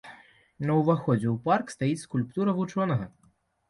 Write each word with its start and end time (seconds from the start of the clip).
На 0.69 0.77
ўваходзе 0.79 1.27
ў 1.33 1.35
парк 1.45 1.77
стаіць 1.77 2.03
скульптура 2.09 2.51
вучонага. 2.65 3.05